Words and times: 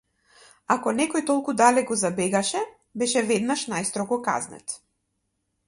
Ако 0.75 0.93
некој 0.99 1.23
толку 1.27 1.53
далеку 1.61 1.99
забегаше 2.05 2.63
беше 3.03 3.25
веднаш 3.33 3.67
најстрого 3.77 4.21
казнет. 4.31 4.79